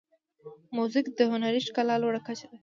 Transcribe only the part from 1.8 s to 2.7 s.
لوړه کچه ده.